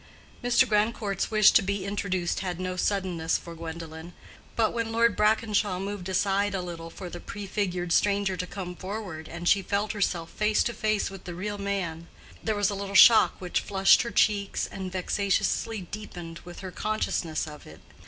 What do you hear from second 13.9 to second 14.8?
her cheeks